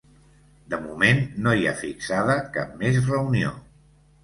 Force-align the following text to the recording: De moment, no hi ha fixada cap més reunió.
De 0.73 0.79
moment, 0.85 1.21
no 1.43 1.53
hi 1.59 1.69
ha 1.69 1.75
fixada 1.83 2.39
cap 2.59 2.75
més 2.83 3.01
reunió. 3.07 3.55